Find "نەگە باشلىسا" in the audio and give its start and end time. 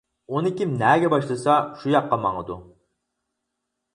0.79-1.57